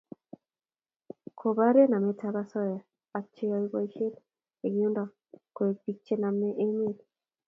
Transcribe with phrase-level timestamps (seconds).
[1.39, 2.77] Koborie nametab osoya
[3.17, 4.15] ak cheyoe boisiet
[4.65, 5.03] eng yundo
[5.55, 6.97] koek bik chechomei emet